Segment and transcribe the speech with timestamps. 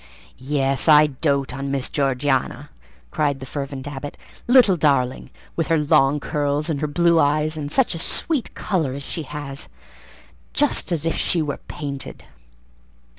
[0.39, 2.71] "Yes, I doat on Miss Georgiana!"
[3.11, 4.17] cried the fervent Abbot.
[4.47, 9.03] "Little darling!—with her long curls and her blue eyes, and such a sweet colour as
[9.03, 9.69] she has;
[10.55, 12.25] just as if she were painted!